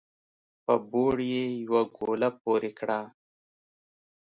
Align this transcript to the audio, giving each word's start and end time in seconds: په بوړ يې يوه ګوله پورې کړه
په 0.65 0.73
بوړ 0.89 1.15
يې 1.31 1.45
يوه 1.65 1.81
ګوله 1.97 2.29
پورې 2.41 2.71
کړه 2.79 2.99